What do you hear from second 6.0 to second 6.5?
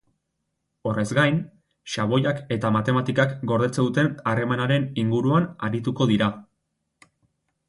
dira.